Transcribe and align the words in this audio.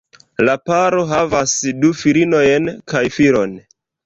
La 0.47 0.53
paro 0.69 1.03
havas 1.11 1.53
du 1.83 1.93
filinojn 2.01 2.73
kaj 2.97 3.05
filon. 3.21 3.55